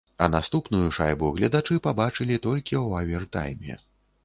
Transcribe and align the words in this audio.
А 0.25 0.27
наступную 0.35 0.87
шайбу 0.97 1.29
гледачы 1.35 1.77
пабачылі 1.89 2.41
толькі 2.49 2.75
ў 2.87 3.05
авертайме. 3.05 3.81